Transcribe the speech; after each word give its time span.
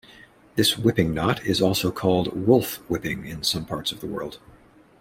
This 0.55 0.79
whipping 0.79 1.13
knot 1.13 1.45
is 1.45 1.61
also 1.61 1.91
called 1.91 2.33
'wolf' 2.35 2.77
whipping 2.89 3.23
in 3.27 3.43
some 3.43 3.65
parts 3.65 3.91
of 3.91 3.99
the 3.99 4.07
world. 4.07 4.39